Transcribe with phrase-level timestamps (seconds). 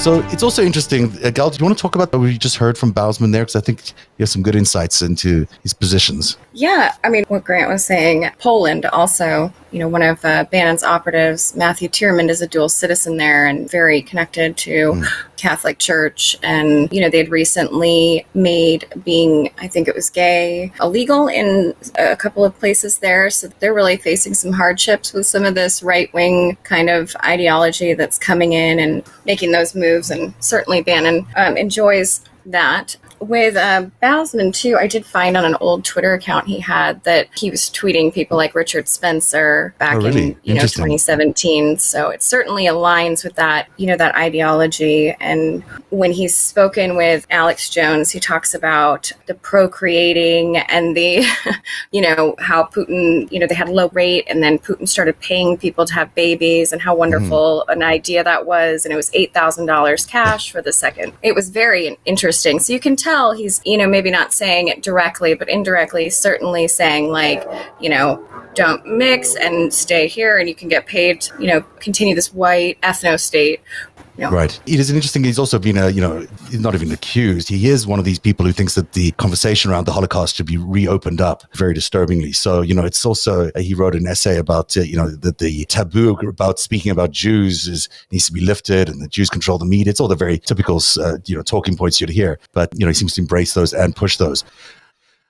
[0.00, 1.12] So it's also interesting.
[1.22, 3.42] Uh, Gal, do you want to talk about what we just heard from Bausman there?
[3.42, 6.38] Because I think you have some good insights into his positions.
[6.54, 10.82] Yeah, I mean, what Grant was saying, Poland also, you know, one of uh, Bannon's
[10.82, 15.06] operatives, Matthew Tyrmand, is a dual citizen there and very connected to mm.
[15.40, 16.36] Catholic Church.
[16.42, 21.74] And, you know, they had recently made being, I think it was gay, illegal in
[21.98, 23.30] a couple of places there.
[23.30, 27.94] So they're really facing some hardships with some of this right wing kind of ideology
[27.94, 30.10] that's coming in and making those moves.
[30.10, 35.54] And certainly Bannon um, enjoys that with uh, Bausman too, I did find on an
[35.60, 39.98] old Twitter account he had that he was tweeting people like Richard Spencer back oh,
[40.00, 40.22] really?
[40.22, 41.78] in you know 2017.
[41.78, 45.10] So it certainly aligns with that you know that ideology.
[45.20, 51.26] And when he's spoken with Alex Jones, he talks about the procreating and the
[51.92, 55.20] you know how Putin you know they had a low rate and then Putin started
[55.20, 57.72] paying people to have babies and how wonderful mm.
[57.72, 58.86] an idea that was.
[58.86, 61.12] And it was eight thousand dollars cash for the second.
[61.22, 62.58] It was very interesting.
[62.60, 66.10] So you can tell tell he's, you know, maybe not saying it directly, but indirectly,
[66.10, 67.44] certainly saying, like,
[67.80, 72.14] you know, don't mix and stay here and you can get paid, you know, continue
[72.14, 73.60] this white ethno state
[74.18, 74.60] Right.
[74.66, 75.24] It is interesting.
[75.24, 77.48] He's also been a, you know, not even accused.
[77.48, 80.46] He is one of these people who thinks that the conversation around the Holocaust should
[80.46, 82.32] be reopened up very disturbingly.
[82.32, 85.64] So, you know, it's also, he wrote an essay about, uh, you know, that the
[85.64, 89.64] taboo about speaking about Jews is needs to be lifted and the Jews control the
[89.64, 89.90] media.
[89.90, 92.38] It's all the very typical, uh, you know, talking points you'd hear.
[92.52, 94.44] But, you know, he seems to embrace those and push those.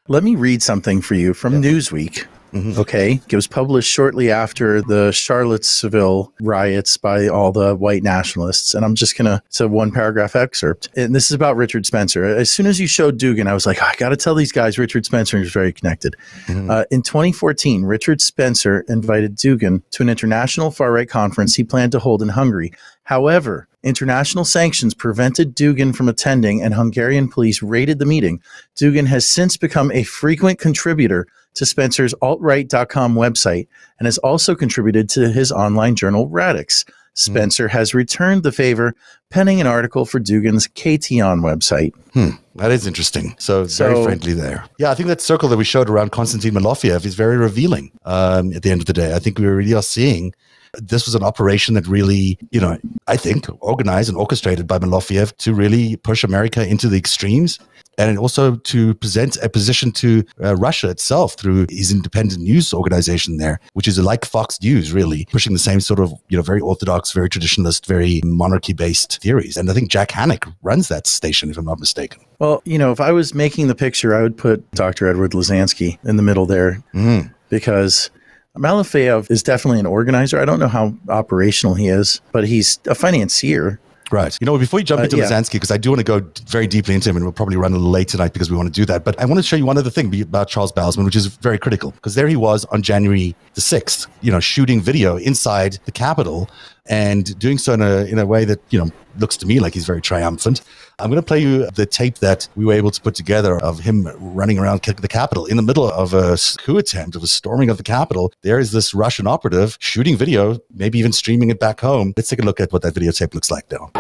[0.09, 1.71] Let me read something for you from yeah.
[1.71, 2.27] Newsweek.
[2.53, 2.81] Mm-hmm.
[2.81, 3.21] Okay.
[3.29, 8.75] It was published shortly after the Charlottesville riots by all the white nationalists.
[8.75, 10.89] And I'm just going to, it's a one paragraph excerpt.
[10.97, 12.25] And this is about Richard Spencer.
[12.25, 14.53] As soon as you showed Dugin, I was like, oh, I got to tell these
[14.53, 16.17] guys Richard Spencer is very connected.
[16.47, 16.71] Mm-hmm.
[16.71, 21.93] Uh, in 2014, Richard Spencer invited Dugin to an international far right conference he planned
[21.93, 22.73] to hold in Hungary.
[23.11, 28.41] However, international sanctions prevented Dugin from attending and Hungarian police raided the meeting.
[28.77, 33.67] Dugin has since become a frequent contributor to Spencer's altright.com website
[33.99, 36.85] and has also contributed to his online journal Radix.
[36.87, 36.93] Hmm.
[37.15, 37.73] Spencer mm.
[37.73, 38.95] has returned the favor,
[39.29, 41.93] penning an article for Dugin's Katehon website.
[42.13, 43.35] Hmm, that is interesting.
[43.41, 44.67] So, so, very friendly there.
[44.79, 48.53] Yeah, I think that circle that we showed around Konstantin Malofeev is very revealing um,
[48.53, 49.17] at the end of the day.
[49.17, 50.33] I think we really are seeing
[50.75, 55.37] this was an operation that really, you know, I think organized and orchestrated by Malofeev
[55.39, 57.59] to really push America into the extremes
[57.99, 63.37] and also to present a position to uh, Russia itself through his independent news organization
[63.37, 66.61] there, which is like Fox News, really pushing the same sort of, you know, very
[66.61, 69.57] orthodox, very traditionalist, very monarchy based theories.
[69.57, 72.23] And I think Jack Hanick runs that station, if I'm not mistaken.
[72.39, 75.07] Well, you know, if I was making the picture, I would put Dr.
[75.07, 77.33] Edward Lozansky in the middle there mm.
[77.51, 78.11] because
[78.59, 80.41] Malofeev is definitely an organizer.
[80.41, 83.79] I don't know how operational he is, but he's a financier.
[84.11, 84.37] Right.
[84.41, 85.25] You know, before you jump uh, into yeah.
[85.25, 87.71] Lozansky, because I do want to go very deeply into him, and we'll probably run
[87.71, 89.05] a little late tonight because we want to do that.
[89.05, 91.59] But I want to show you one other thing about Charles Bausman, which is very
[91.59, 95.93] critical, because there he was on January the 6th, you know, shooting video inside the
[95.93, 96.51] Capitol
[96.91, 99.73] and doing so in a, in a way that, you know, looks to me like
[99.75, 100.61] he's very triumphant.
[100.99, 103.79] I'm going to play you the tape that we were able to put together of
[103.79, 107.71] him running around the Capitol in the middle of a coup attempt, of a storming
[107.71, 108.33] of the Capitol.
[108.43, 112.13] There is this Russian operative shooting video, maybe even streaming it back home.
[112.17, 113.91] Let's take a look at what that videotape looks like now.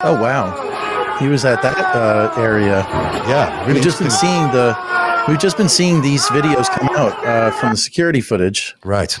[0.00, 2.86] Oh wow, he was at that uh, area.
[3.28, 4.97] Yeah, really we've just been seeing the
[5.28, 8.74] we've just been seeing these videos come out uh, from the security footage.
[8.84, 9.18] Right.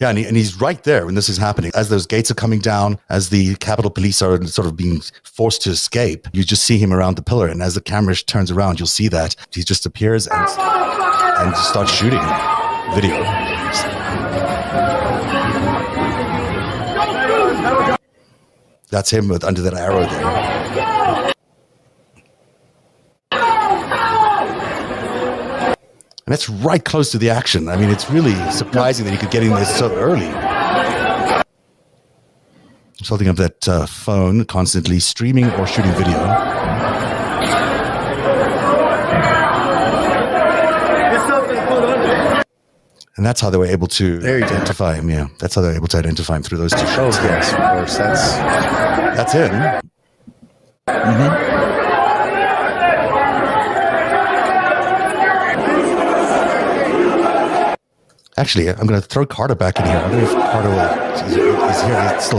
[0.00, 1.72] Yeah, and, he, and, he's right there when this is happening.
[1.74, 5.62] As those gates are coming down, as the Capitol Police are sort of being forced
[5.62, 7.48] to escape, you just see him around the pillar.
[7.48, 11.92] And as the camera turns around, you'll see that he just appears and, and starts
[11.92, 12.20] shooting
[12.94, 13.20] video.
[18.90, 21.34] That's him with under that arrow there.
[26.28, 27.70] And that's right close to the action.
[27.70, 30.26] I mean, it's really surprising that he could get in there so early.
[32.98, 36.18] Just holding up that uh, phone, constantly streaming or shooting video.
[43.16, 45.08] And that's how they were able to identify him.
[45.08, 47.16] Yeah, that's how they were able to identify him through those two shots.
[47.16, 47.96] Oh yes, of course.
[47.96, 48.36] That's
[49.16, 49.50] that's it.
[50.88, 51.47] Mm-hmm.
[58.38, 59.96] Actually, I'm going to throw Carter back in here.
[59.96, 60.70] I don't know if Carter
[61.34, 62.14] here.
[62.14, 62.38] It's still.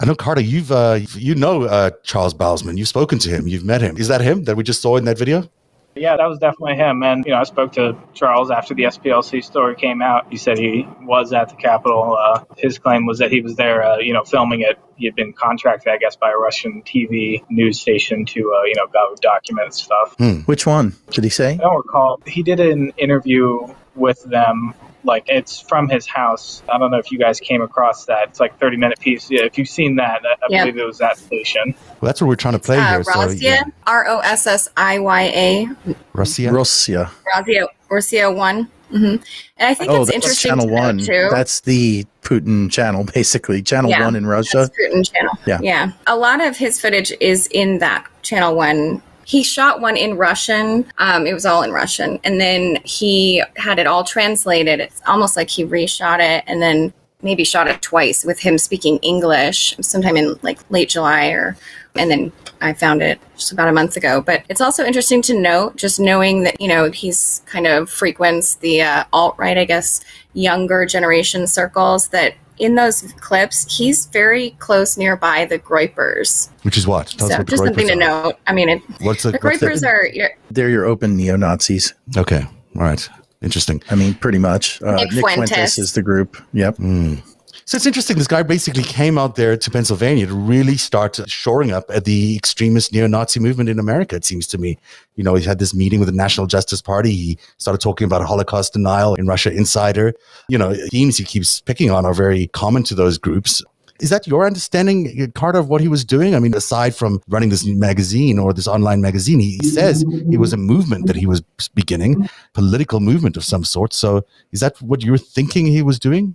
[0.00, 0.42] I know Carter.
[0.42, 2.76] You've uh, you know uh, Charles Bausman.
[2.76, 3.48] You've spoken to him.
[3.48, 3.96] You've met him.
[3.96, 5.48] Is that him that we just saw in that video?
[5.96, 7.02] Yeah, that was definitely him.
[7.02, 10.26] And, you know, I spoke to Charles after the SPLC story came out.
[10.30, 12.16] He said he was at the Capitol.
[12.18, 14.78] Uh, his claim was that he was there, uh, you know, filming it.
[14.96, 18.74] He had been contracted, I guess, by a Russian TV news station to, uh, you
[18.76, 20.14] know, go document stuff.
[20.18, 20.40] Hmm.
[20.40, 21.52] Which one did he say?
[21.52, 22.20] I don't recall.
[22.26, 24.74] He did an interview with them
[25.04, 26.62] like it's from his house.
[26.72, 28.28] I don't know if you guys came across that.
[28.28, 29.30] It's like 30 minute piece.
[29.30, 30.62] Yeah, if you've seen that, I yep.
[30.62, 31.74] believe it was that station.
[32.00, 33.02] Well, that's what we're trying to play uh, here.
[33.04, 33.62] Rossiya, so, yeah.
[33.86, 35.66] R O S S I Y A.
[36.14, 36.50] Rossiya.
[36.50, 37.10] Rossiya.
[37.34, 37.66] Rossiya.
[37.90, 38.68] Rossiya one.
[38.90, 39.06] Mm-hmm.
[39.06, 39.22] And
[39.58, 40.50] I think oh, it's that's interesting.
[40.50, 40.98] Channel one.
[40.98, 41.28] Too.
[41.30, 43.62] That's the Putin channel, basically.
[43.62, 44.70] Channel yeah, one in Russia.
[44.78, 45.34] Putin channel.
[45.46, 45.60] Yeah.
[45.62, 45.92] Yeah.
[46.06, 50.86] A lot of his footage is in that channel one he shot one in Russian.
[50.98, 52.18] Um, it was all in Russian.
[52.24, 54.80] And then he had it all translated.
[54.80, 56.92] It's almost like he reshot it and then
[57.22, 61.56] maybe shot it twice with him speaking English sometime in like late July or,
[61.94, 64.20] and then I found it just about a month ago.
[64.20, 68.56] But it's also interesting to note, just knowing that, you know, he's kind of frequents
[68.56, 70.04] the uh, alt right, I guess,
[70.34, 76.50] younger generation circles that in those clips, he's very close nearby the Groypers.
[76.62, 77.08] Which is what?
[77.08, 78.34] Tell so what just something to note.
[78.46, 80.06] I mean, it, what's the, the Groypers the, are?
[80.06, 81.94] Your, they're your open neo Nazis.
[82.16, 82.46] Okay,
[82.76, 83.08] all right,
[83.42, 83.82] interesting.
[83.90, 84.80] I mean, pretty much.
[84.82, 85.48] Uh, Nick, Nick Fuentes.
[85.50, 85.78] Fuentes.
[85.78, 86.36] is the group.
[86.52, 86.76] Yep.
[86.76, 87.33] Mm.
[87.66, 88.18] So it's interesting.
[88.18, 92.36] This guy basically came out there to Pennsylvania to really start shoring up at the
[92.36, 94.16] extremist neo-Nazi movement in America.
[94.16, 94.78] It seems to me.
[95.16, 97.12] You know, he had this meeting with the National Justice Party.
[97.12, 100.12] He started talking about Holocaust denial in Russia Insider.
[100.50, 103.62] You know, themes he keeps picking on are very common to those groups.
[104.00, 106.34] Is that your understanding, uh, Carter, of what he was doing?
[106.34, 110.52] I mean, aside from running this magazine or this online magazine, he says it was
[110.52, 111.40] a movement that he was
[111.74, 113.94] beginning, political movement of some sort.
[113.94, 116.34] So is that what you're thinking he was doing?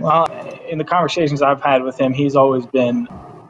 [0.00, 0.26] Well,
[0.68, 3.08] in the conversations I've had with him, he's always been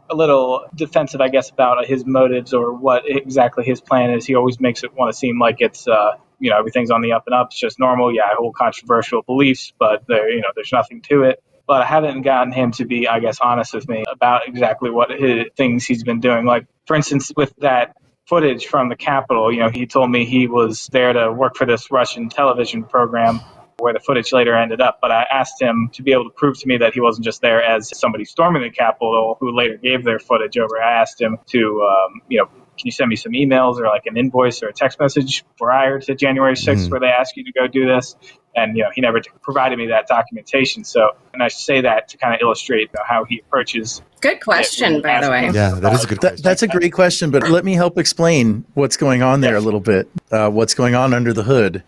[0.09, 4.27] a little defensive, I guess, about his motives or what exactly his plan is.
[4.27, 7.13] He always makes it want to seem like it's, uh, you know, everything's on the
[7.13, 7.49] up and up.
[7.51, 8.15] It's just normal.
[8.15, 11.43] Yeah, I hold controversial beliefs, but there, you know, there's nothing to it.
[11.67, 15.11] But I haven't gotten him to be, I guess, honest with me about exactly what
[15.11, 16.45] his things he's been doing.
[16.45, 17.97] Like, for instance, with that
[18.27, 21.67] footage from the Capitol, you know, he told me he was there to work for
[21.67, 23.41] this Russian television program
[23.79, 24.99] where the footage later ended up.
[25.01, 27.41] But I asked him to be able to prove to me that he wasn't just
[27.41, 30.81] there as somebody storming the Capitol who later gave their footage over.
[30.81, 34.05] I asked him to, um, you know, can you send me some emails or like
[34.07, 36.91] an invoice or a text message prior to January 6th mm.
[36.91, 38.17] where they ask you to go do this?
[38.55, 40.85] And, you know, he never provided me that documentation.
[40.85, 44.01] So, and I say that to kind of illustrate you know, how he approaches.
[44.21, 45.51] Good question, by the way.
[45.53, 46.37] Yeah, that is a good question.
[46.37, 49.61] That, that's a great question, but let me help explain what's going on there a
[49.61, 51.83] little bit, uh, what's going on under the hood.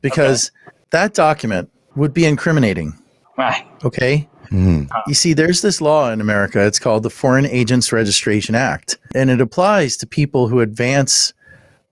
[0.00, 2.94] Because okay that document would be incriminating.
[3.36, 3.66] Right.
[3.84, 4.28] Okay.
[4.50, 4.88] Mm.
[5.06, 6.64] You see, there's this law in America.
[6.64, 11.32] It's called the Foreign Agents Registration Act, and it applies to people who advance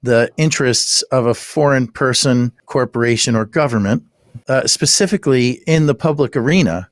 [0.02, 4.04] the interests of a foreign person, corporation, or government,
[4.48, 6.88] uh, specifically in the public arena.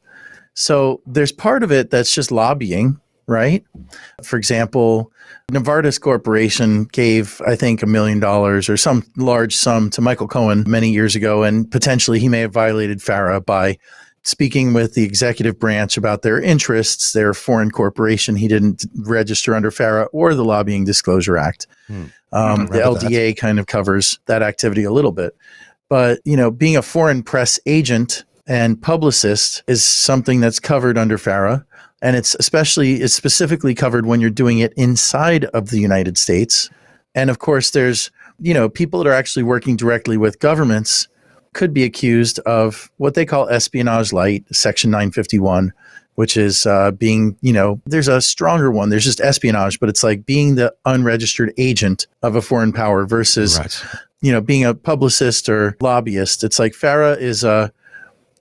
[0.54, 3.64] So there's part of it that's just lobbying, right?
[4.22, 5.12] For example,
[5.50, 10.64] Novartis Corporation gave, I think, a million dollars or some large sum to Michael Cohen
[10.66, 13.78] many years ago, and potentially he may have violated FARA by
[14.24, 17.12] speaking with the executive branch about their interests.
[17.12, 18.36] They're a foreign corporation.
[18.36, 21.66] He didn't register under FARA or the Lobbying Disclosure Act.
[21.86, 22.04] Hmm.
[22.32, 23.36] Um, the LDA that.
[23.36, 25.36] kind of covers that activity a little bit.
[25.88, 31.18] But, you know, being a foreign press agent and publicist is something that's covered under
[31.18, 31.64] FARA
[32.04, 36.68] and it's especially it's specifically covered when you're doing it inside of the United States.
[37.14, 41.08] And of course, there's you know people that are actually working directly with governments
[41.54, 45.72] could be accused of what they call espionage light, Section 951,
[46.16, 48.90] which is uh, being you know there's a stronger one.
[48.90, 53.58] There's just espionage, but it's like being the unregistered agent of a foreign power versus
[53.58, 53.82] right.
[54.20, 56.44] you know being a publicist or lobbyist.
[56.44, 57.72] It's like FARA is a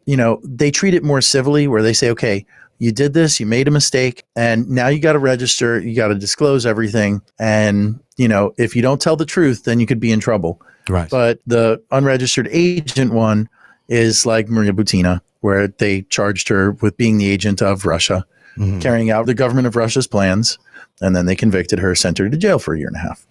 [0.06, 2.46] you know they treat it more civilly, where they say okay
[2.80, 6.10] you did this, you made a mistake, and now you got to register, you got
[6.10, 7.22] to disclose everything.
[7.40, 10.62] And, you know, if you don't tell the truth, then you could be in trouble.
[10.90, 11.10] Right.
[11.10, 13.48] But the unregistered agent one
[13.88, 18.26] is like Maria Butina, where they charged her with being the agent of Russia,
[18.58, 18.80] mm-hmm.
[18.80, 20.58] carrying out the government of Russia's plans.
[21.02, 23.26] And then they convicted her, sent her to jail for a year and a half.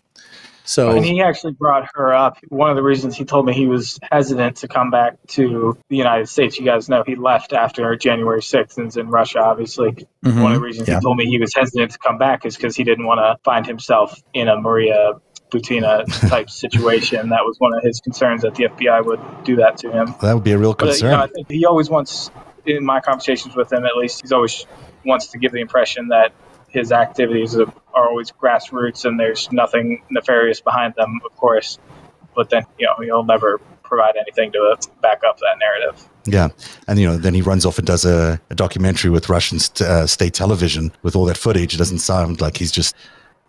[0.64, 2.38] So and he actually brought her up.
[2.48, 5.96] One of the reasons he told me he was hesitant to come back to the
[5.96, 6.58] United States.
[6.58, 10.06] You guys know he left after January 6th and in Russia, obviously.
[10.24, 10.42] Mm-hmm.
[10.42, 10.96] One of the reasons yeah.
[10.96, 13.36] he told me he was hesitant to come back is because he didn't want to
[13.44, 15.14] find himself in a Maria
[15.50, 17.28] Butina type situation.
[17.28, 20.14] That was one of his concerns that the FBI would do that to him.
[20.20, 21.18] That would be a real concern.
[21.18, 22.30] But, you know, he always wants,
[22.66, 24.66] in my conversations with him at least, he's always
[25.04, 26.32] wants to give the impression that
[26.72, 31.78] his activities are always grassroots and there's nothing nefarious behind them, of course.
[32.34, 36.08] but then you know he'll never provide anything to back up that narrative.
[36.24, 36.48] Yeah,
[36.88, 39.88] and you know, then he runs off and does a, a documentary with Russian st-
[39.88, 41.74] uh, state television with all that footage.
[41.74, 42.94] It doesn't sound like he's just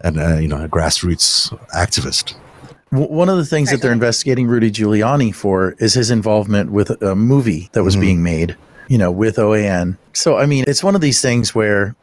[0.02, 2.36] an uh, you know a grassroots activist.
[2.92, 7.16] One of the things that they're investigating Rudy Giuliani for is his involvement with a
[7.16, 8.02] movie that was mm-hmm.
[8.02, 8.56] being made,
[8.88, 9.98] you know, with OAN.
[10.14, 11.96] So, I mean, it's one of these things where,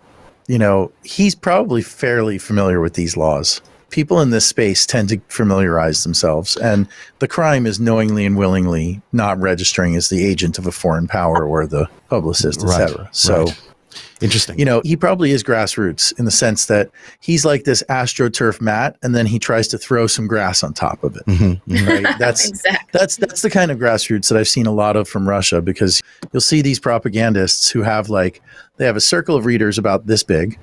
[0.51, 5.21] you know, he's probably fairly familiar with these laws people in this space tend to
[5.29, 6.87] familiarize themselves and
[7.19, 11.45] the crime is knowingly and willingly not registering as the agent of a foreign power
[11.45, 13.70] or the publicist etc right, so right.
[14.21, 14.59] Interesting.
[14.59, 18.97] You know, he probably is grassroots in the sense that he's like this astroturf mat,
[19.03, 21.27] and then he tries to throw some grass on top of it.
[21.27, 21.73] Mm-hmm.
[21.73, 21.89] mm-hmm.
[21.89, 22.15] Right?
[22.19, 22.89] That's exactly.
[22.93, 26.03] that's that's the kind of grassroots that I've seen a lot of from Russia because
[26.33, 28.43] you'll see these propagandists who have like
[28.77, 30.59] they have a circle of readers about this big,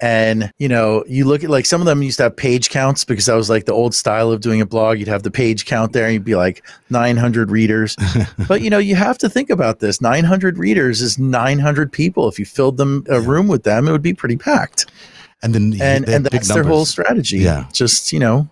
[0.00, 3.04] and, you know, you look at like some of them used to have page counts
[3.04, 4.98] because that was like the old style of doing a blog.
[4.98, 7.96] You'd have the page count there and you'd be like 900 readers.
[8.48, 12.28] but, you know, you have to think about this 900 readers is 900 people.
[12.28, 14.90] If you filled them a room with them, it would be pretty packed.
[15.42, 17.38] And then, and, and that's their whole strategy.
[17.38, 17.66] Yeah.
[17.72, 18.48] Just, you know,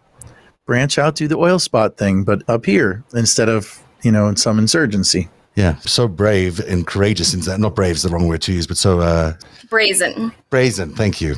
[0.67, 4.37] branch out, do the oil spot thing, but up here instead of, you know, in
[4.37, 5.29] some insurgency.
[5.59, 7.35] Yeah, so brave and courageous.
[7.35, 9.35] Not brave is the wrong word to use, but so uh,
[9.69, 10.31] brazen.
[10.51, 10.95] Brazen.
[10.95, 11.35] Thank you.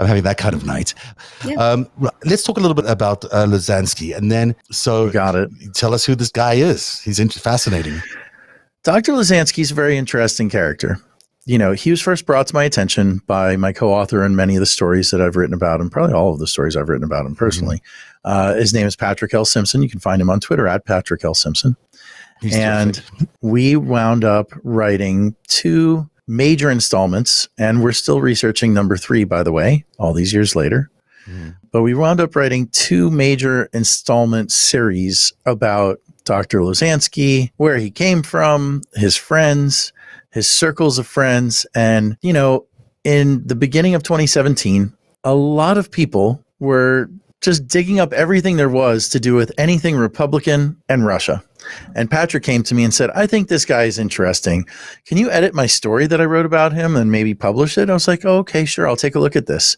[0.00, 0.94] I'm having that kind of night.
[1.46, 1.54] Yeah.
[1.54, 1.88] Um,
[2.24, 5.48] let's talk a little bit about uh, Lozansky, and then so you got it.
[5.74, 6.98] Tell us who this guy is.
[7.02, 8.02] He's fascinating.
[8.82, 9.12] Dr.
[9.12, 10.98] Lozansky is a very interesting character.
[11.44, 14.60] You know, he was first brought to my attention by my co-author in many of
[14.60, 17.26] the stories that I've written about him, probably all of the stories I've written about
[17.26, 17.76] him personally.
[17.76, 18.30] Mm-hmm.
[18.32, 19.44] Uh, his name is Patrick L.
[19.44, 19.82] Simpson.
[19.82, 21.34] You can find him on Twitter at Patrick L.
[21.34, 21.76] Simpson.
[22.40, 23.28] He's and terrific.
[23.40, 29.52] we wound up writing two major installments, and we're still researching number three, by the
[29.52, 30.90] way, all these years later.
[31.26, 31.56] Mm.
[31.72, 36.60] But we wound up writing two major installment series about Dr.
[36.60, 39.92] Lozansky, where he came from, his friends,
[40.30, 41.66] his circles of friends.
[41.74, 42.66] And, you know,
[43.04, 44.92] in the beginning of 2017,
[45.24, 49.96] a lot of people were just digging up everything there was to do with anything
[49.96, 51.42] Republican and Russia.
[51.94, 54.66] And Patrick came to me and said, I think this guy is interesting.
[55.06, 57.90] Can you edit my story that I wrote about him and maybe publish it?
[57.90, 58.88] I was like, oh, okay, sure.
[58.88, 59.76] I'll take a look at this.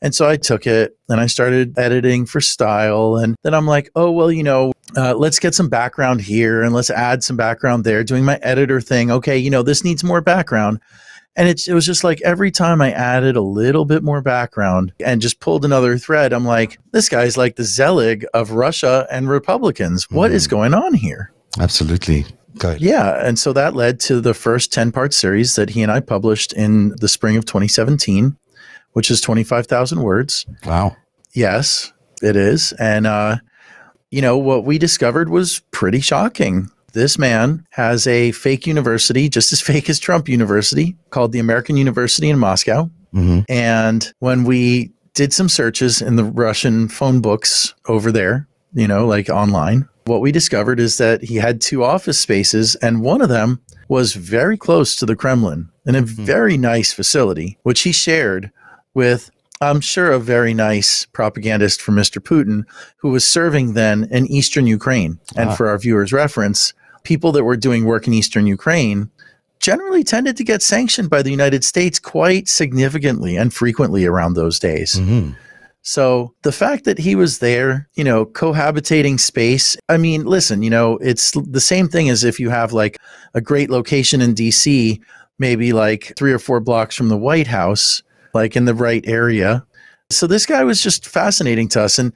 [0.00, 3.16] And so I took it and I started editing for style.
[3.16, 6.72] And then I'm like, oh, well, you know, uh, let's get some background here and
[6.72, 9.10] let's add some background there, doing my editor thing.
[9.10, 10.80] Okay, you know, this needs more background.
[11.38, 14.92] And it, it was just like every time I added a little bit more background
[14.98, 19.28] and just pulled another thread, I'm like, this guy's like the Zelig of Russia and
[19.28, 20.10] Republicans.
[20.10, 20.34] What mm.
[20.34, 21.32] is going on here?
[21.60, 22.26] Absolutely.
[22.58, 22.80] Good.
[22.80, 23.24] Yeah.
[23.24, 26.52] And so that led to the first 10 part series that he and I published
[26.54, 28.36] in the spring of 2017,
[28.94, 30.44] which is 25,000 words.
[30.66, 30.96] Wow.
[31.34, 32.72] Yes, it is.
[32.80, 33.36] And, uh,
[34.10, 36.68] you know, what we discovered was pretty shocking
[36.98, 41.76] this man has a fake university, just as fake as Trump University, called the American
[41.76, 42.90] University in Moscow.
[43.14, 43.40] Mm-hmm.
[43.48, 49.06] And when we did some searches in the Russian phone books over there, you know,
[49.06, 53.28] like online, what we discovered is that he had two office spaces, and one of
[53.28, 56.24] them was very close to the Kremlin in a mm-hmm.
[56.24, 58.50] very nice facility, which he shared
[58.94, 62.22] with I'm sure a very nice propagandist for Mr.
[62.22, 62.62] Putin
[62.98, 65.18] who was serving then in eastern Ukraine.
[65.36, 65.54] And ah.
[65.54, 69.10] for our viewers' reference, people that were doing work in eastern Ukraine
[69.60, 74.58] generally tended to get sanctioned by the United States quite significantly and frequently around those
[74.58, 74.94] days.
[74.94, 75.32] Mm-hmm.
[75.82, 80.70] So the fact that he was there, you know, cohabitating space, I mean, listen, you
[80.70, 82.98] know, it's the same thing as if you have like
[83.34, 85.00] a great location in DC,
[85.38, 88.02] maybe like three or four blocks from the White House,
[88.34, 89.64] like in the right area.
[90.10, 91.98] So this guy was just fascinating to us.
[91.98, 92.12] And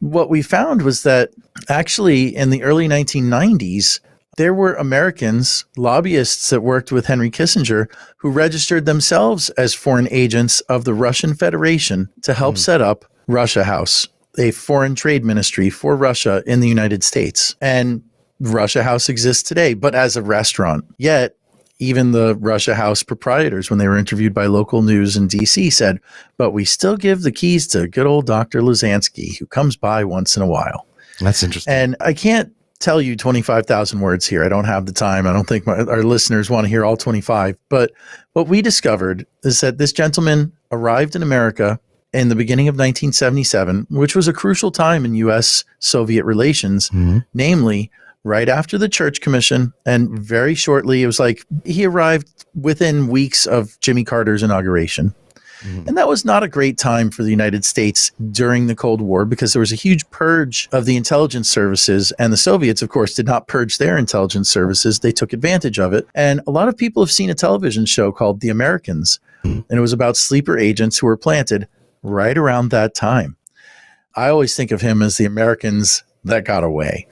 [0.00, 1.30] what we found was that
[1.68, 4.00] actually in the early 1990s,
[4.36, 7.86] there were Americans, lobbyists that worked with Henry Kissinger,
[8.18, 12.58] who registered themselves as foreign agents of the Russian Federation to help mm.
[12.58, 17.56] set up Russia House, a foreign trade ministry for Russia in the United States.
[17.60, 18.02] And
[18.40, 20.84] Russia House exists today, but as a restaurant.
[20.98, 21.36] Yet,
[21.78, 26.00] even the Russia House proprietors, when they were interviewed by local news in DC, said,
[26.36, 28.60] But we still give the keys to good old Dr.
[28.60, 30.86] Lozansky, who comes by once in a while.
[31.20, 31.72] That's interesting.
[31.72, 34.44] And I can't tell you 25,000 words here.
[34.44, 35.26] I don't have the time.
[35.26, 37.56] I don't think my, our listeners want to hear all 25.
[37.68, 37.92] But
[38.32, 41.78] what we discovered is that this gentleman arrived in America
[42.12, 47.18] in the beginning of 1977, which was a crucial time in US Soviet relations, mm-hmm.
[47.32, 47.90] namely
[48.22, 49.72] right after the Church Commission.
[49.84, 55.14] And very shortly, it was like he arrived within weeks of Jimmy Carter's inauguration.
[55.64, 55.88] Mm-hmm.
[55.88, 59.24] And that was not a great time for the United States during the Cold War
[59.24, 62.12] because there was a huge purge of the intelligence services.
[62.18, 65.00] And the Soviets, of course, did not purge their intelligence services.
[65.00, 66.06] They took advantage of it.
[66.14, 69.20] And a lot of people have seen a television show called The Americans.
[69.44, 69.60] Mm-hmm.
[69.68, 71.66] And it was about sleeper agents who were planted
[72.02, 73.36] right around that time.
[74.14, 77.06] I always think of him as the Americans that got away.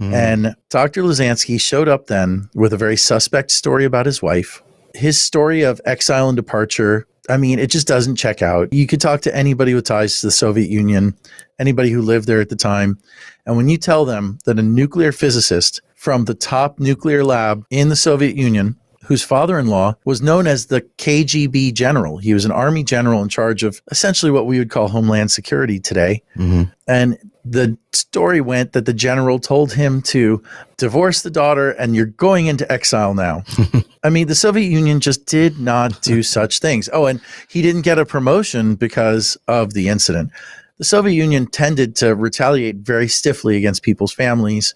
[0.00, 0.12] Mm.
[0.12, 1.02] And Dr.
[1.02, 4.62] Lozansky showed up then with a very suspect story about his wife.
[4.94, 8.72] His story of exile and departure, I mean, it just doesn't check out.
[8.72, 11.16] You could talk to anybody with ties to the Soviet Union,
[11.58, 12.98] anybody who lived there at the time.
[13.46, 17.88] And when you tell them that a nuclear physicist from the top nuclear lab in
[17.88, 22.18] the Soviet Union whose father in law was known as the KGB general.
[22.18, 25.78] He was an army general in charge of essentially what we would call Homeland Security
[25.78, 26.22] today.
[26.36, 26.64] Mm-hmm.
[26.88, 30.42] And the story went that the general told him to
[30.78, 33.44] divorce the daughter and you're going into exile now.
[34.02, 36.88] I mean, the Soviet Union just did not do such things.
[36.92, 40.30] Oh, and he didn't get a promotion because of the incident.
[40.78, 44.74] The Soviet Union tended to retaliate very stiffly against people's families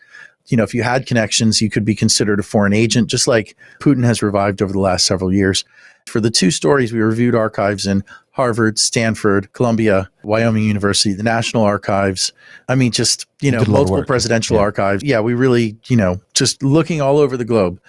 [0.48, 3.56] you know, if you had connections, you could be considered a foreign agent, just like
[3.80, 5.64] Putin has revived over the last several years.
[6.06, 8.02] For the two stories, we reviewed archives in
[8.38, 12.32] Harvard, Stanford, Columbia, Wyoming University, the National Archives.
[12.68, 14.62] I mean, just, you know, multiple presidential yeah.
[14.62, 15.02] archives.
[15.02, 17.80] Yeah, we really, you know, just looking all over the globe.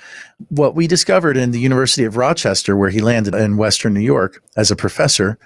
[0.47, 4.41] What we discovered in the University of Rochester, where he landed in Western New York
[4.57, 5.37] as a professor,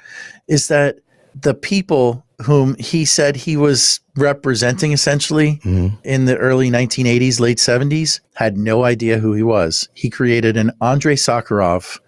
[0.47, 0.99] is that
[1.35, 5.95] the people whom he said he was representing essentially mm-hmm.
[6.05, 9.89] in the early 1980s, late 70s, had no idea who he was.
[9.95, 11.99] He created an Andrei Sakharov.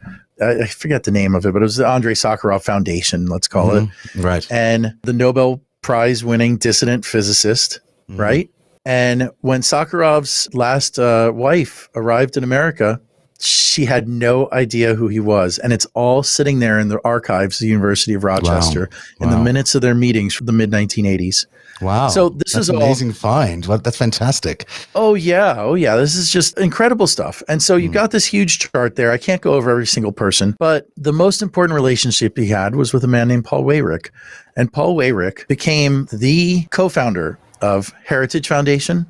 [0.42, 3.70] I forget the name of it, but it was the Andrei Sakharov Foundation, let's call
[3.70, 4.20] mm-hmm.
[4.20, 4.24] it.
[4.24, 4.52] Right.
[4.52, 8.20] And the Nobel Prize winning dissident physicist, mm-hmm.
[8.20, 8.50] right?
[8.86, 13.02] And when Sakharov's last uh, wife arrived in America,
[13.40, 15.58] she had no idea who he was.
[15.58, 18.98] And it's all sitting there in the archives of the University of Rochester wow.
[19.26, 19.38] in wow.
[19.38, 21.46] the minutes of their meetings from the mid 1980s.
[21.82, 22.08] Wow.
[22.08, 23.66] So this that's is an amazing all, find.
[23.66, 24.68] Well, that's fantastic.
[24.96, 25.56] Oh yeah.
[25.58, 25.98] Oh yeah.
[25.98, 27.44] This is just incredible stuff.
[27.50, 27.96] And so you've mm.
[27.96, 29.12] got this huge chart there.
[29.12, 32.94] I can't go over every single person, but the most important relationship he had was
[32.94, 34.10] with a man named Paul Weyrich.
[34.56, 39.06] And Paul Weyrich became the co-founder of Heritage Foundation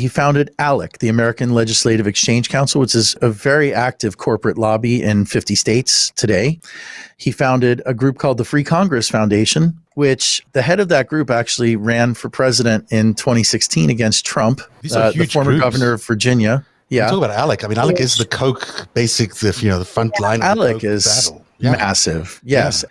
[0.00, 5.02] he founded ALEC, the American Legislative Exchange Council, which is a very active corporate lobby
[5.02, 6.58] in 50 states today.
[7.18, 11.30] He founded a group called the Free Congress Foundation, which the head of that group
[11.30, 14.62] actually ran for president in 2016 against Trump,
[14.94, 15.62] uh, the former groups.
[15.62, 16.64] governor of Virginia.
[16.88, 17.08] Yeah.
[17.08, 17.64] Talk about ALEC.
[17.64, 20.40] I mean, ALEC is the Koch basic, the, you know, the front line.
[20.40, 21.44] ALEC is battle.
[21.60, 22.40] massive.
[22.42, 22.82] Yes.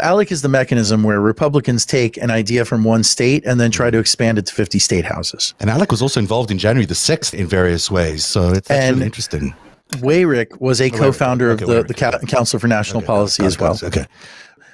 [0.00, 0.08] Yeah.
[0.08, 3.90] ALEC is the mechanism where Republicans take an idea from one state and then try
[3.90, 5.52] to expand it to 50 state houses.
[5.60, 8.24] And ALEC was also involved in January the 6th in various ways.
[8.24, 9.54] So it's really interesting.
[9.96, 13.58] Weyrich was a oh, co-founder okay, of the, the Council for National okay, Policy as
[13.58, 13.78] well.
[13.82, 14.06] Okay.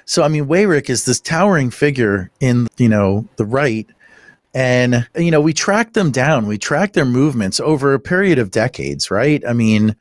[0.05, 3.87] So I mean, Weyrich is this towering figure in you know the right,
[4.53, 6.47] and you know we track them down.
[6.47, 9.43] We track their movements over a period of decades, right?
[9.47, 9.95] I mean,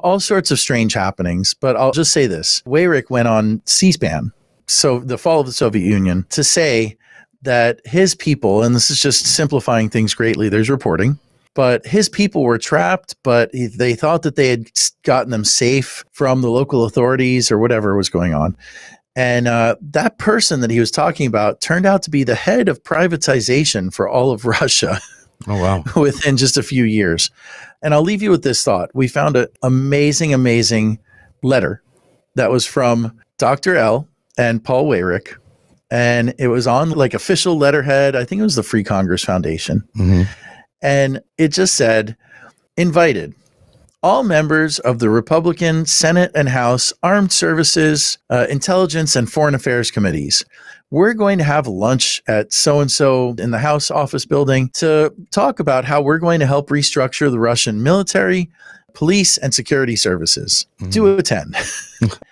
[0.00, 1.54] all sorts of strange happenings.
[1.54, 4.32] But I'll just say this: Weyrich went on C-SPAN
[4.72, 6.96] so the fall of the Soviet Union to say
[7.42, 11.18] that his people, and this is just simplifying things greatly, there's reporting,
[11.54, 14.70] but his people were trapped, but they thought that they had
[15.02, 18.56] gotten them safe from the local authorities or whatever was going on.
[19.14, 22.68] And uh, that person that he was talking about turned out to be the head
[22.68, 24.98] of privatization for all of Russia.
[25.46, 25.84] Oh, wow.
[26.00, 27.30] within just a few years.
[27.82, 28.90] And I'll leave you with this thought.
[28.94, 30.98] We found an amazing, amazing
[31.42, 31.82] letter
[32.36, 33.76] that was from Dr.
[33.76, 35.36] L, and Paul Weyrich.
[35.90, 38.16] And it was on like official letterhead.
[38.16, 39.82] I think it was the Free Congress Foundation.
[39.96, 40.22] Mm-hmm.
[40.80, 42.16] And it just said,
[42.76, 43.34] invited
[44.02, 49.90] all members of the Republican Senate and House Armed Services, uh, Intelligence, and Foreign Affairs
[49.90, 50.44] Committees.
[50.90, 55.14] We're going to have lunch at so and so in the House office building to
[55.30, 58.50] talk about how we're going to help restructure the Russian military,
[58.92, 60.66] police, and security services.
[60.80, 60.90] Mm-hmm.
[60.90, 61.56] Do attend.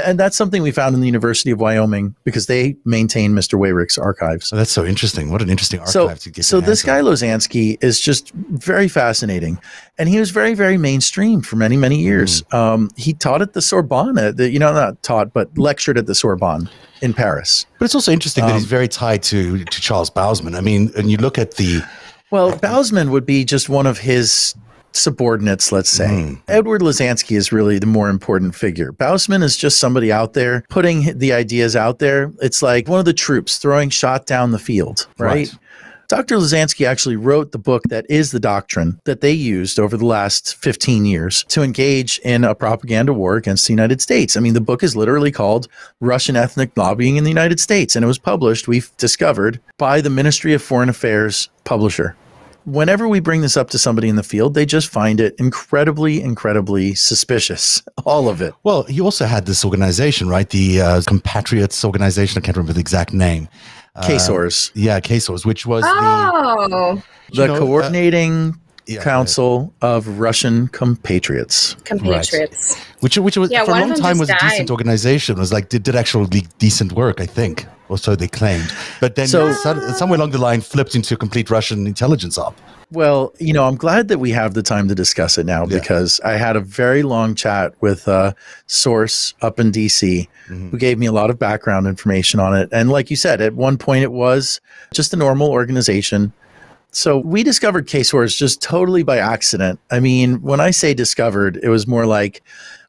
[0.00, 3.58] and that's something we found in the University of Wyoming because they maintain Mr.
[3.58, 4.52] Weyrich's archives.
[4.52, 5.30] Oh, that's so interesting.
[5.30, 6.44] What an interesting archive so, to get.
[6.44, 9.58] So this guy Lozansky is just very fascinating,
[9.98, 12.42] and he was very, very mainstream for many, many years.
[12.42, 12.54] Mm.
[12.56, 16.14] Um, he taught at the Sorbonne, the, you know, not taught, but lectured at the
[16.14, 16.68] Sorbonne
[17.00, 17.66] in Paris.
[17.78, 20.56] But it's also interesting um, that he's um, very tied to to Charles Bausman.
[20.56, 21.82] I mean, and you look at the.
[22.30, 24.54] Well, Bausman would be just one of his
[24.96, 26.06] subordinates, let's say.
[26.06, 26.40] Mm.
[26.48, 28.92] Edward Lozansky is really the more important figure.
[28.92, 32.32] Bausman is just somebody out there putting the ideas out there.
[32.40, 35.48] It's like one of the troops throwing shot down the field, right?
[35.48, 35.58] right.
[36.12, 36.36] Dr.
[36.36, 40.56] Lozansky actually wrote the book that is the doctrine that they used over the last
[40.56, 44.36] 15 years to engage in a propaganda war against the United States.
[44.36, 45.68] I mean, the book is literally called
[46.00, 50.10] Russian Ethnic Lobbying in the United States, and it was published, we've discovered, by the
[50.10, 52.14] Ministry of Foreign Affairs publisher
[52.64, 56.20] whenever we bring this up to somebody in the field, they just find it incredibly,
[56.20, 57.82] incredibly suspicious.
[58.04, 58.54] All of it.
[58.62, 60.48] Well, you also had this organization, right?
[60.48, 62.38] The uh, Compatriots organization.
[62.38, 63.48] I can't remember the exact name.
[63.96, 64.70] KSORS.
[64.70, 67.02] Uh, yeah, KSORS, which was oh.
[67.30, 69.88] the, the know, uh, coordinating uh, yeah, Council right.
[69.88, 71.74] of Russian Compatriots.
[71.84, 72.32] Compatriots.
[72.32, 72.94] Right.
[73.00, 74.38] Which, which was yeah, for a long time was died.
[74.42, 75.36] a decent organization.
[75.36, 78.72] It was like did, did actually decent work, I think, or so they claimed.
[79.00, 82.56] But then so, somewhere along the line, flipped into a complete Russian intelligence op.
[82.92, 85.78] Well, you know, I'm glad that we have the time to discuss it now yeah.
[85.78, 90.68] because I had a very long chat with a source up in DC mm-hmm.
[90.68, 92.68] who gave me a lot of background information on it.
[92.70, 94.60] And like you said, at one point it was
[94.92, 96.34] just a normal organization
[96.92, 99.80] so we discovered KSORS just totally by accident.
[99.90, 102.42] I mean, when I say discovered, it was more like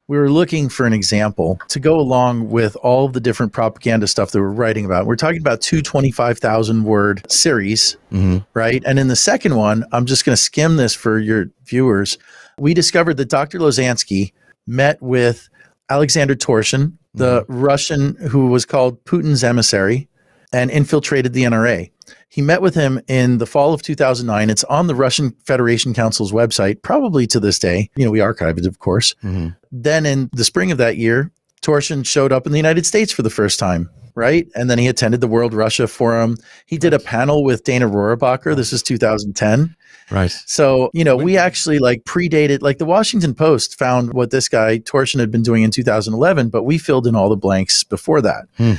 [0.08, 4.32] we were looking for an example to go along with all the different propaganda stuff
[4.32, 5.06] that we're writing about.
[5.06, 8.40] We're talking about two 25,000 word series, mm-hmm.
[8.54, 8.84] right?
[8.86, 12.18] And in the second one, I'm just going to skim this for your viewers.
[12.60, 13.60] We discovered that Dr.
[13.60, 14.34] Lozansky
[14.68, 15.48] met with
[15.90, 17.60] Alexander Torshin, the mm-hmm.
[17.60, 20.10] Russian who was called Putin's emissary,
[20.52, 21.90] and infiltrated the NRA.
[22.34, 24.50] He met with him in the fall of 2009.
[24.50, 27.92] It's on the Russian Federation Council's website, probably to this day.
[27.96, 29.14] You know, we archive it, of course.
[29.24, 29.50] Mm-hmm.
[29.72, 33.22] Then in the spring of that year, Torshin showed up in the United States for
[33.22, 34.48] the first time, right?
[34.56, 36.36] And then he attended the World Russia Forum.
[36.66, 38.56] He did a panel with Dana Rohrabacher.
[38.56, 39.76] This is 2010.
[40.10, 40.32] Right.
[40.48, 44.80] So, you know, we actually like predated, like the Washington Post found what this guy,
[44.80, 48.46] Torshin, had been doing in 2011, but we filled in all the blanks before that.
[48.58, 48.74] Hmm.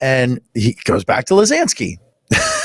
[0.00, 1.98] And he goes back to Lozansky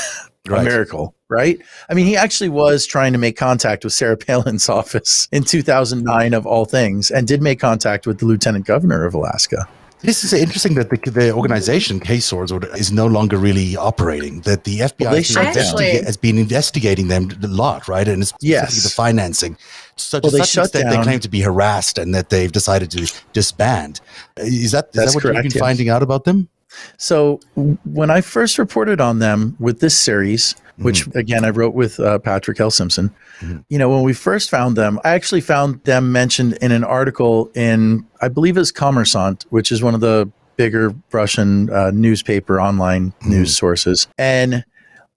[0.48, 0.60] right.
[0.60, 1.60] a miracle, right?
[1.88, 6.34] I mean, he actually was trying to make contact with Sarah Palin's office in 2009,
[6.34, 9.68] of all things, and did make contact with the lieutenant governor of Alaska.
[10.02, 14.40] This is interesting that the, the organization KSORS is no longer really operating.
[14.40, 18.08] That the FBI well, actually, has been investigating them a lot, right?
[18.08, 18.82] And specifically yes.
[18.82, 19.56] the financing.
[19.94, 20.96] So to well, such extent, down.
[20.96, 24.00] they claim to be harassed and that they've decided to disband.
[24.38, 25.60] Is that is that what correct, you've been yes.
[25.60, 26.48] finding out about them?
[26.96, 27.40] So
[27.84, 31.18] when I first reported on them with this series, which mm-hmm.
[31.18, 32.70] again I wrote with uh, Patrick L.
[32.70, 33.58] Simpson, mm-hmm.
[33.68, 37.50] you know, when we first found them, I actually found them mentioned in an article
[37.54, 43.10] in I believe it's Kommersant, which is one of the bigger Russian uh, newspaper online
[43.10, 43.30] mm-hmm.
[43.30, 44.64] news sources, and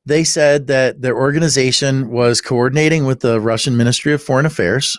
[0.05, 4.97] they said that their organization was coordinating with the Russian Ministry of Foreign Affairs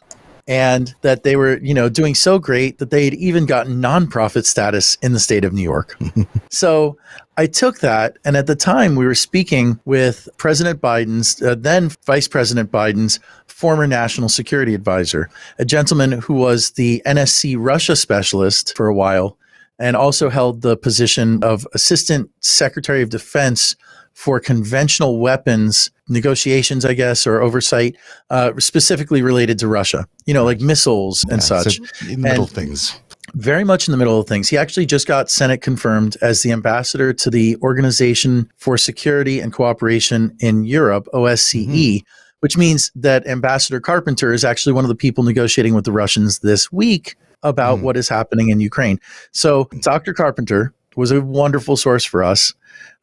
[0.48, 4.44] and that they were, you know, doing so great that they had even gotten nonprofit
[4.44, 5.98] status in the state of New York.
[6.50, 6.96] so
[7.36, 11.90] I took that, and at the time we were speaking with President Biden's, uh, then
[12.04, 15.28] Vice President Biden's former national security advisor,
[15.58, 19.36] a gentleman who was the NSC Russia specialist for a while
[19.78, 23.76] and also held the position of Assistant Secretary of Defense
[24.16, 27.96] for conventional weapons negotiations, I guess, or oversight,
[28.30, 30.06] uh, specifically related to Russia.
[30.24, 31.76] You know, like missiles and yeah, such.
[31.76, 32.98] So in the middle and things.
[33.34, 34.48] Very much in the middle of things.
[34.48, 39.52] He actually just got Senate confirmed as the ambassador to the Organization for Security and
[39.52, 41.66] Cooperation in Europe, OSCE.
[41.66, 42.06] Mm-hmm.
[42.40, 46.40] Which means that Ambassador Carpenter is actually one of the people negotiating with the Russians
[46.40, 47.82] this week about mm.
[47.82, 48.98] what is happening in Ukraine.
[49.32, 50.12] So, Dr.
[50.14, 52.52] Carpenter was a wonderful source for us.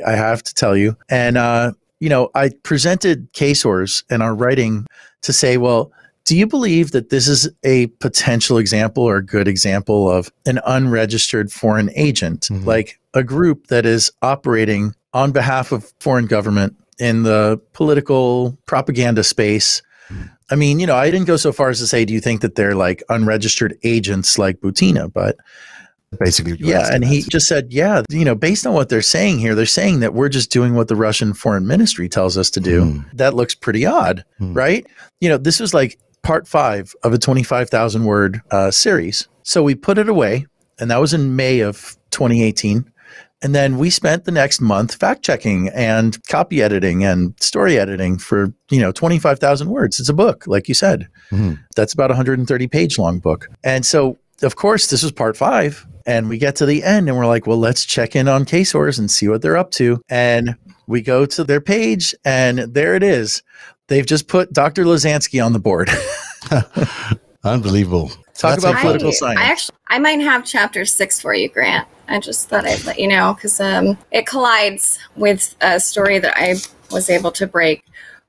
[0.06, 0.98] I have to tell you.
[1.10, 4.86] And, uh, you know, I presented KSORS and our writing
[5.22, 5.92] to say, well,
[6.26, 10.60] do you believe that this is a potential example or a good example of an
[10.66, 12.66] unregistered foreign agent, mm-hmm.
[12.66, 19.24] like a group that is operating on behalf of foreign government in the political propaganda
[19.24, 19.82] space?
[20.52, 22.42] I mean, you know, I didn't go so far as to say, do you think
[22.42, 25.12] that they're like unregistered agents like Butina?
[25.12, 25.38] But
[26.20, 26.58] basically.
[26.60, 29.66] Yeah, and he just said, yeah, you know, based on what they're saying here, they're
[29.66, 32.86] saying that we're just doing what the Russian foreign ministry tells us to do.
[32.86, 33.06] Mm.
[33.14, 34.56] That looks pretty odd, mm.
[34.56, 34.86] right?
[35.22, 39.28] You know, this was like part five of a 25,000 word uh, series.
[39.44, 40.46] So we put it away,
[40.80, 42.92] and that was in May of 2018.
[43.44, 48.18] And then we spent the next month fact checking and copy editing and story editing
[48.18, 50.00] for, you know, 25,000 words.
[50.00, 51.10] It's a book, like you said.
[51.30, 51.56] Mm-hmm.
[51.76, 53.50] That's about a 130 page long book.
[53.64, 55.86] And so, of course, this was part five.
[56.06, 58.98] And we get to the end and we're like, well, let's check in on KSORS
[58.98, 60.02] and see what they're up to.
[60.10, 60.56] And
[60.88, 63.44] we go to their page and there it is.
[63.88, 64.86] They've just put Dr.
[64.86, 65.90] Lozansky on the board.
[67.44, 68.12] Unbelievable.
[68.36, 69.40] Talk about political I, science.
[69.40, 71.88] I actually, I might have chapter six for you, Grant.
[72.08, 76.34] I just thought I'd let you know because um, it collides with a story that
[76.36, 76.56] I
[76.92, 77.84] was able to break.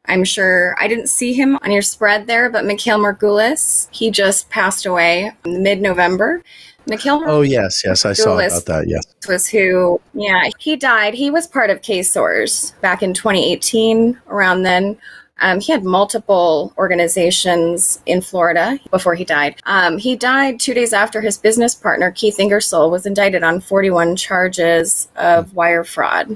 [0.06, 4.50] I'm sure I didn't see him on your spread there, but Mikhail Margulis, he just
[4.50, 6.42] passed away in mid November.
[6.87, 8.84] Mikhail Oh, yes, yes, I saw about that.
[8.87, 9.04] Yes.
[9.26, 11.14] Was who, yeah, he died.
[11.14, 14.98] He was part of KSORS back in 2018, around then.
[15.40, 19.57] Um, he had multiple organizations in Florida before he died.
[19.66, 24.16] Um, he died two days after his business partner, Keith Ingersoll, was indicted on 41
[24.16, 26.29] charges of wire fraud.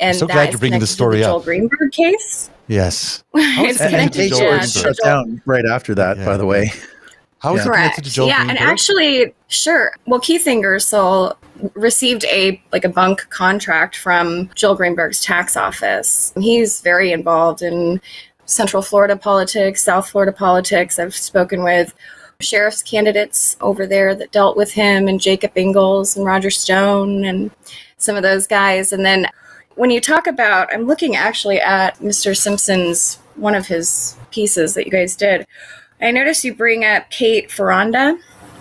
[0.00, 1.30] And I'm so glad you're bringing the story the up.
[1.30, 2.50] Joel Greenberg case.
[2.68, 3.24] Yes.
[3.34, 6.24] it's and, connected and to shut down right after that, Yeah.
[6.24, 6.70] by the way.
[7.40, 7.70] How is Yeah.
[7.70, 8.46] it connected to Joel Greenberg?
[8.46, 9.92] yeah, and actually, sure.
[10.06, 11.36] Well, Keith Ingersoll
[11.74, 16.32] received a like a bunk contract from Joel Greenberg's tax office.
[16.38, 18.00] He's very involved in
[18.48, 20.98] Central Florida politics, South Florida politics.
[20.98, 21.94] I've spoken with
[22.40, 27.50] sheriff's candidates over there that dealt with him, and Jacob Engels and Roger Stone, and
[27.98, 28.92] some of those guys.
[28.92, 29.26] And then
[29.74, 32.34] when you talk about, I'm looking actually at Mr.
[32.34, 35.46] Simpson's one of his pieces that you guys did.
[36.00, 38.18] I noticed you bring up Kate Ferranda,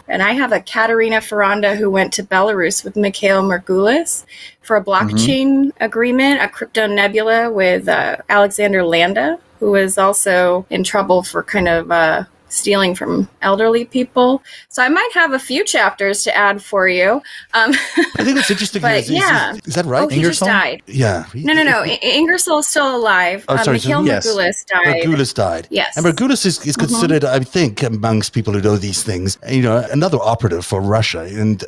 [0.07, 4.25] and I have a Katerina Ferranda who went to Belarus with Mikhail Margulis
[4.61, 10.83] for a blockchain agreement, a crypto nebula with uh, Alexander Landa, who was also in
[10.83, 14.41] trouble for kind of uh, stealing from elderly people.
[14.69, 17.21] So I might have a few chapters to add for you.
[17.53, 17.71] Um,
[18.17, 18.81] I think that's interesting.
[18.87, 19.53] But, is, is- yeah.
[19.65, 20.03] is, that right?
[20.03, 20.47] oh, he just Ingersoll?
[20.47, 20.81] died.
[20.87, 21.25] yeah.
[21.33, 21.83] No, no, no.
[22.01, 23.43] Ingersoll is still alive.
[23.49, 24.27] Oh, Uh, sorry, so Mikhail yes.
[24.27, 25.03] Margulis died.
[25.03, 25.67] Margulis died.
[25.71, 25.97] Yes.
[25.97, 29.85] And Margulis is, is considered, I think, amongst people who know these things, you know,
[29.91, 31.21] another operative for Russia.
[31.21, 31.63] And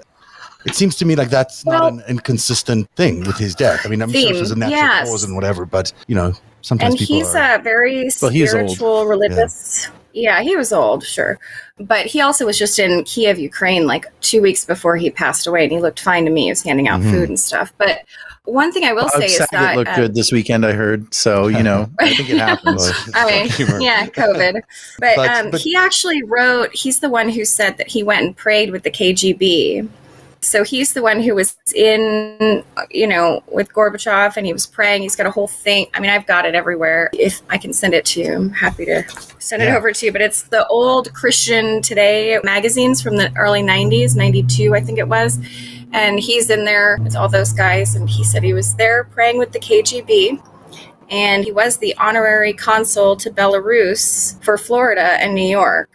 [0.65, 3.85] it seems to me like that's Well- not an inconsistent thing with his death.
[3.85, 5.09] I mean, I'm sure Theme, it was a natural yes.
[5.09, 7.55] cause and whatever, but, you know, sometimes and he's are.
[7.55, 8.69] a very Well, he was old.
[8.71, 9.87] spiritual, religious.
[10.13, 10.41] Yeah.
[10.41, 11.39] he was old, sure,
[11.79, 15.63] but he also was just in Kiev, Ukraine, like two weeks before he passed away,
[15.63, 16.43] and he looked fine to me.
[16.45, 17.11] He was handing out Mhm.
[17.11, 17.71] food and stuff.
[17.77, 17.99] But
[18.45, 20.71] one thing I will Bob say is Saget that looked uh, good this weekend, I
[20.73, 21.13] heard.
[21.13, 22.91] So, you know, I think it happens.
[23.13, 24.61] I mean, yeah, COVID.
[24.99, 28.25] But, But- um, but- he actually wrote, he's the one who said that he went
[28.25, 29.87] and prayed with the KGB.
[30.41, 35.01] So he's the one who was in, you know, with Gorbachev and he was praying.
[35.01, 35.87] He's got a whole thing.
[35.93, 37.09] I mean, I've got it everywhere.
[37.13, 39.03] If I can send it to you, I'm happy to
[39.39, 40.11] send it over to you.
[40.11, 45.07] But it's the old Christian Today magazines from the early 90s, 92, I think it
[45.07, 45.39] was.
[45.91, 47.95] And he's in there with all those guys.
[47.95, 50.41] And he said he was there praying with the KGB
[51.09, 55.89] and he was the honorary consul to Belarus for Florida and New York.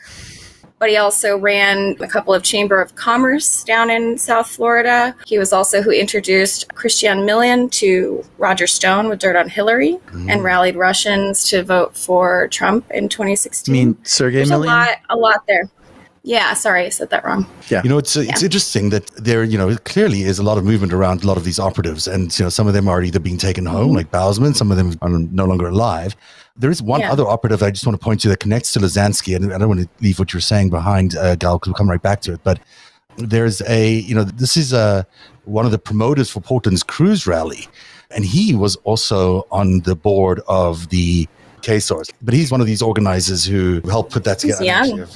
[0.84, 5.16] But he also ran a couple of Chamber of Commerce down in South Florida.
[5.24, 10.30] He was also who introduced Christian Millian to Roger Stone with Dirt on Hillary mm.
[10.30, 13.74] and rallied Russians to vote for Trump in 2016.
[13.74, 15.70] I mean, Sergey There's a lot, a lot there.
[16.22, 17.46] Yeah, sorry, I said that wrong.
[17.70, 17.80] Yeah.
[17.82, 18.46] You know, it's it's Yeah.
[18.46, 21.44] interesting that there, you know, clearly is a lot of movement around a lot of
[21.44, 23.96] these operatives, and you know, some of them are either being taken home, mm-hmm.
[23.96, 26.14] like Bausman, some of them are no longer alive.
[26.56, 27.10] There is one Yeah.
[27.12, 29.68] other operative I just want to point to that connects to Lozansky, and I don't
[29.68, 32.32] want to leave what you're saying behind, uh, Gal, because we'll come right back to
[32.32, 32.40] it.
[32.44, 32.60] But
[33.16, 35.02] there's a, you know, this is uh,
[35.46, 37.66] one of the promoters for Portland's cruise rally,
[38.12, 41.26] and he was also on the board of the
[41.62, 44.62] KSORS, but he's one of these organizers who helped put that together.
[44.64, 45.06] young.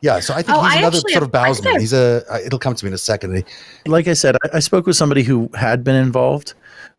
[0.00, 1.70] Yeah, so I think Oh, he's I another actually sort of have- I think Bausman.
[1.72, 2.24] I've- He's a.
[2.32, 3.44] uh, It'll come to me in a second.
[3.86, 6.54] like I said, I, I spoke with somebody who had been involved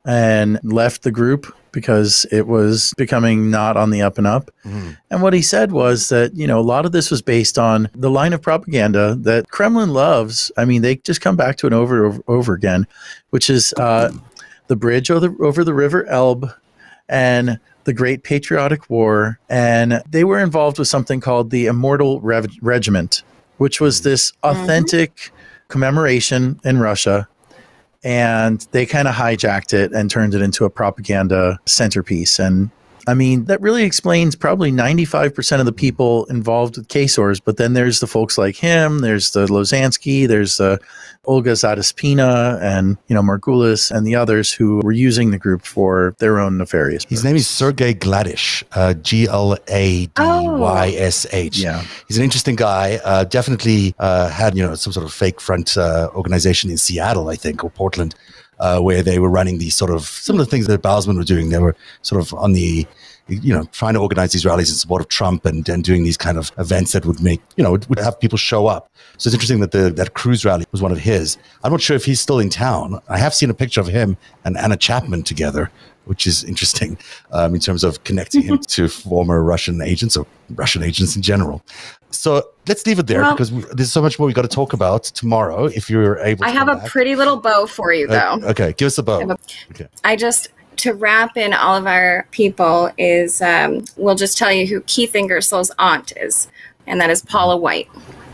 [0.09, 4.49] and left the group because it was becoming not on the up and up.
[4.65, 4.97] Mhm.
[5.11, 7.89] And what he said was that, you know, a lot of this was based on
[7.93, 10.51] the line of propaganda that Kremlin loves.
[10.57, 12.87] I mean, they just come back to it over over, over again,
[13.29, 14.11] which is uh,
[14.65, 16.51] the bridge over the, over the River Elbe
[17.07, 19.37] and the Great Patriotic War.
[19.47, 23.21] And they were involved with something called the Immortal Rev- Regiment,
[23.57, 25.31] which was this authentic
[25.67, 27.27] commemoration in Russia.
[28.03, 32.39] And they kind of hijacked it and turned it into a propaganda centerpiece.
[32.39, 32.71] And
[33.07, 37.41] I mean, that really explains probably 95% of the people involved with KSORs.
[37.43, 40.79] But then there's the folks like him, there's the Lozansky, there's the
[41.25, 46.15] Olga Zadaspina, and, you know, Margulis and the others who were using the group for
[46.19, 51.25] their own nefarious His name is Sergei Gladysh, uh, G L A D Y S
[51.31, 51.57] H.
[51.57, 51.83] Yeah.
[52.07, 52.99] He's an interesting guy.
[53.03, 57.29] Uh, definitely uh, had you know some sort of fake front uh, organization in Seattle,
[57.29, 58.15] I think, or Portland,
[58.59, 61.49] uh, where they were running these sort of similar things that Bausman were doing.
[61.49, 62.85] They were sort of on the
[63.29, 66.17] you know trying to organize these rallies in support of Trump and, and doing these
[66.17, 68.91] kind of events that would make you know would, would have people show up.
[69.17, 71.37] So it's interesting that the that cruise rally was one of his.
[71.63, 72.99] I'm not sure if he's still in town.
[73.07, 75.71] I have seen a picture of him and Anna Chapman together.
[76.09, 76.97] Which is interesting
[77.31, 81.61] um, in terms of connecting him to former Russian agents or Russian agents in general.
[82.09, 84.47] So let's leave it there Well- because we, there's so much more we got to
[84.47, 85.65] talk about tomorrow.
[85.65, 86.87] If you're able, to I have a back.
[86.87, 88.39] pretty little bow for you, though.
[88.41, 89.19] Uh, okay, give us a bow.
[89.19, 89.37] have a-
[89.71, 89.87] Okay.
[90.03, 94.65] I just to wrap in all of our people is um, we'll just tell you
[94.65, 96.47] who Keith Ingersoll's aunt is,
[96.87, 97.87] and that is Paula White.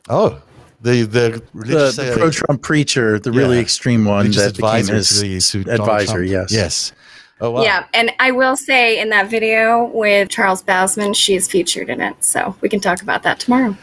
[0.07, 0.41] Oh,
[0.81, 5.55] the the, the, the pro Trump preacher, the yeah, really extreme one that became his
[5.55, 6.23] advisor.
[6.23, 6.93] Yes, yes.
[7.41, 7.63] Oh, wow.
[7.63, 12.23] Yeah, and I will say in that video with Charles Bausman, she's featured in it,
[12.23, 13.75] so we can talk about that tomorrow.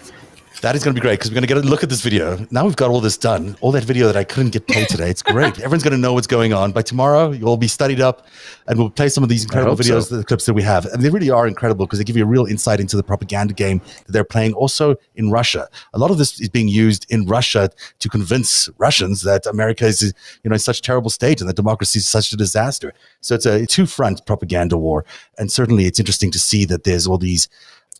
[0.62, 2.03] That is going to be great because we're going to get a look at this
[2.03, 2.46] video.
[2.53, 3.57] Now we've got all this done.
[3.61, 5.11] All that video that I couldn't get paid today.
[5.11, 5.55] It's great.
[5.59, 6.70] Everyone's going to know what's going on.
[6.70, 8.29] By tomorrow, you'll all be studied up
[8.68, 10.18] and we'll play some of these incredible videos, so.
[10.18, 10.87] the clips that we have.
[10.87, 13.53] And they really are incredible because they give you a real insight into the propaganda
[13.53, 15.68] game that they're playing also in Russia.
[15.94, 20.14] A lot of this is being used in Russia to convince Russians that America is,
[20.44, 22.94] you know, in such a terrible state and that democracy is such a disaster.
[23.20, 25.05] So it's a two front propaganda war.
[25.38, 27.48] And certainly it's interesting to see that there's all these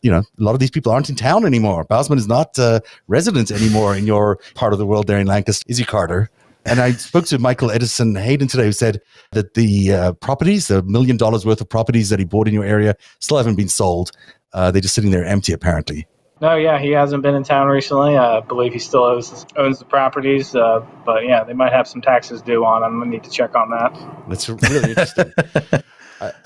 [0.03, 1.85] you know, a lot of these people aren't in town anymore.
[1.85, 5.63] Bausman is not uh, resident anymore in your part of the world there in Lancaster.
[5.67, 6.29] Is he, Carter?
[6.65, 10.83] And I spoke to Michael Edison Hayden today, who said that the uh, properties, the
[10.83, 14.11] million dollars worth of properties that he bought in your area, still haven't been sold.
[14.53, 16.05] Uh, they're just sitting there empty, apparently.
[16.41, 18.17] No, yeah, he hasn't been in town recently.
[18.17, 22.01] I believe he still owns, owns the properties, uh, but yeah, they might have some
[22.01, 23.01] taxes due on them.
[23.01, 23.97] I need to check on that.
[24.27, 25.31] That's really interesting.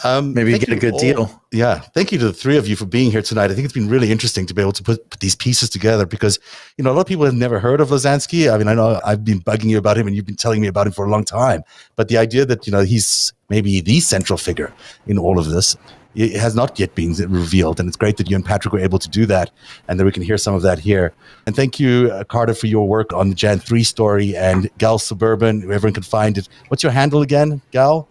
[0.04, 1.44] Um, Maybe you get a good all, deal.
[1.52, 1.80] Yeah.
[1.80, 3.52] Thank you to the three of you for being here tonight.
[3.52, 6.06] I think it's been really interesting to be able to put, put these pieces together
[6.06, 6.40] because,
[6.78, 8.54] you know, a lot of people have never heard of Lozansky.
[8.54, 10.68] I mean, I know I've been bugging you about him and you've been telling me
[10.68, 11.64] about him for a long time.
[11.96, 14.74] But the idea that, you know, he's maybe the central figure
[15.06, 15.76] in all of this
[16.18, 17.80] it has not yet been revealed.
[17.80, 19.52] And it's great that you and Patrick were able to do that
[19.88, 21.14] and that we can hear some of that here.
[21.46, 24.98] And thank you, uh, Carter, for your work on the Jan 3 story and Gal
[24.98, 26.50] Suburban, everyone can find it.
[26.70, 28.10] What's your handle again, Gal?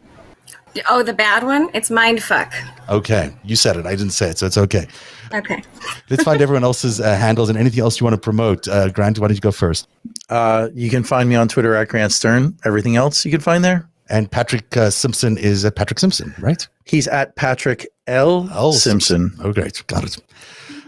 [0.88, 1.68] Oh, the bad one?
[1.74, 2.52] It's mindfuck.
[2.88, 3.34] Okay.
[3.44, 3.86] You said it.
[3.86, 4.86] I didn't say it, so it's okay.
[5.32, 5.62] Okay.
[6.10, 8.68] Let's find everyone else's uh, handles and anything else you want to promote.
[8.68, 9.88] Uh, Grant, why don't you go first?
[10.28, 12.56] Uh, you can find me on Twitter at Grant Stern.
[12.64, 13.88] Everything else you can find there.
[14.08, 16.66] And Patrick uh, Simpson is at Patrick Simpson, right?
[16.84, 18.48] He's at Patrick L.
[18.52, 18.72] L.
[18.72, 19.32] Simpson.
[19.40, 19.82] Oh, great.
[19.88, 20.16] Got it.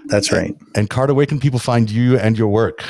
[0.07, 0.51] That's right.
[0.51, 2.85] And, and Carter, where can people find you and your work?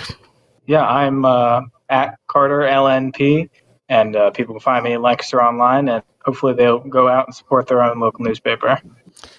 [0.67, 3.49] Yeah, I'm uh, at Carter LNP,
[3.89, 7.35] and uh, people can find me at Lancaster Online and hopefully they'll go out and
[7.35, 8.79] support their own local newspaper.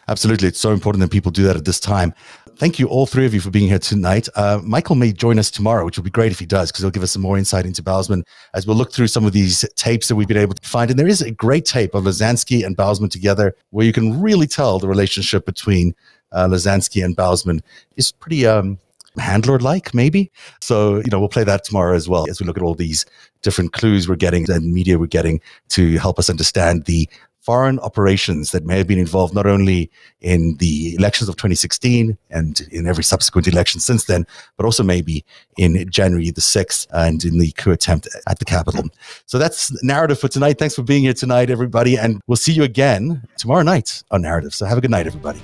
[0.08, 0.48] Absolutely.
[0.48, 2.16] It's so important that people do that at this time.
[2.56, 4.28] Thank you, all three of you, for being here tonight.
[4.36, 6.92] Uh, Michael may join us tomorrow, which will be great if he does, because he'll
[6.92, 8.24] give us some more insight into Bausman
[8.56, 10.90] as we'll look through some of these tapes that we've been able to find.
[10.90, 14.48] And there is a great tape of Lozansky and Bausman together where you can really
[14.48, 15.96] tell the relationship between
[16.32, 17.62] uh, Lozansky and Bausman
[17.96, 18.80] is pretty um,
[19.18, 20.32] handler like, maybe.
[20.62, 23.06] So, you know, we'll play that tomorrow as well as we look at all these
[23.42, 27.10] different clues we're getting and media we're getting to help us understand the
[27.42, 29.90] foreign operations that may have been involved not only
[30.22, 35.26] in the elections of 2016 and in every subsequent election since then, but also maybe
[35.58, 38.84] in January the 6th and in the coup attempt at the Capitol.
[39.26, 40.60] So that's Narativ for tonight.
[40.60, 41.98] Thanks for being here tonight, everybody.
[41.98, 44.54] And we'll see you again tomorrow night on Narativ.
[44.54, 45.42] So have a good night, everybody.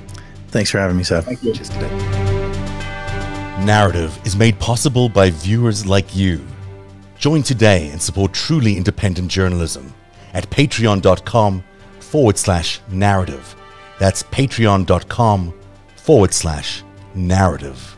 [0.49, 1.25] Thanks for having me, Seth.
[1.25, 1.54] Thank you.
[1.54, 2.24] Cheers today.
[3.60, 6.46] Narativ is made possible by viewers like you.
[7.18, 9.94] Join today and support truly independent journalism
[10.34, 11.63] at patreon.com
[12.00, 13.56] forward slash narativ.
[13.98, 15.54] That's patreon.com
[15.96, 16.84] forward slash
[17.15, 17.94] narativ.